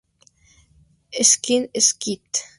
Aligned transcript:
Sky 1.29 1.69
Kid 2.01 2.25